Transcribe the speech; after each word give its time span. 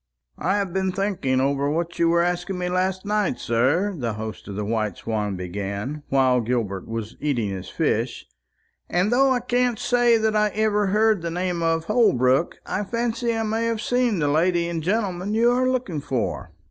"I 0.39 0.57
have 0.57 0.73
been 0.73 0.91
thinking 0.91 1.39
over 1.39 1.69
what 1.69 1.99
you 1.99 2.09
were 2.09 2.23
asking 2.23 2.57
me 2.57 2.69
last 2.69 3.05
night, 3.05 3.37
sir," 3.37 3.93
the 3.95 4.13
host 4.13 4.47
of 4.47 4.55
the 4.55 4.65
White 4.65 4.97
Swan 4.97 5.35
began, 5.35 6.01
while 6.09 6.41
Gilbert 6.41 6.87
was 6.87 7.15
eating 7.19 7.49
his 7.51 7.69
fish; 7.69 8.25
"and 8.89 9.11
though 9.11 9.29
I 9.31 9.41
can't 9.41 9.77
say 9.77 10.17
that 10.17 10.35
I 10.35 10.49
ever 10.55 10.87
heard 10.87 11.21
the 11.21 11.29
name 11.29 11.61
of 11.61 11.85
Holbrook, 11.85 12.57
I 12.65 12.83
fancy 12.83 13.35
I 13.37 13.43
may 13.43 13.65
have 13.65 13.79
seen 13.79 14.17
the 14.17 14.27
lady 14.27 14.67
and 14.67 14.81
gentleman 14.81 15.35
you 15.35 15.51
are 15.51 15.69
looking 15.69 16.01
for." 16.01 16.51